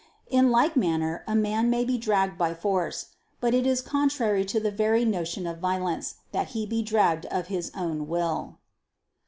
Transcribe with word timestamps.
In 0.31 0.49
like 0.49 0.75
manner 0.75 1.23
a 1.27 1.35
man 1.35 1.69
may 1.69 1.85
be 1.85 1.95
dragged 1.95 2.35
by 2.35 2.55
force: 2.55 3.09
but 3.39 3.53
it 3.53 3.67
is 3.67 3.83
contrary 3.83 4.43
to 4.45 4.59
the 4.59 4.71
very 4.71 5.05
notion 5.05 5.45
of 5.45 5.59
violence, 5.59 6.15
that 6.31 6.47
he 6.57 6.65
be 6.65 6.81
dragged 6.81 7.27
of 7.27 7.49
his 7.53 7.71
own 7.75 8.07
will. 8.07 8.57